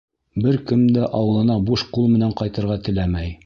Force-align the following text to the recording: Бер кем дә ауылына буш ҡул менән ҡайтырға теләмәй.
Бер 0.45 0.55
кем 0.71 0.81
дә 0.95 1.03
ауылына 1.19 1.59
буш 1.69 1.83
ҡул 1.99 2.11
менән 2.15 2.33
ҡайтырға 2.41 2.83
теләмәй. 2.89 3.35